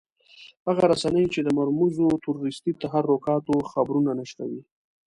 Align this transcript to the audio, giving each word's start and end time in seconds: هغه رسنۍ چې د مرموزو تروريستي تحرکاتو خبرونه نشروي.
هغه 0.67 0.83
رسنۍ 0.91 1.25
چې 1.33 1.39
د 1.43 1.49
مرموزو 1.57 2.05
تروريستي 2.23 2.71
تحرکاتو 2.83 3.53
خبرونه 3.71 4.11
نشروي. 4.19 4.61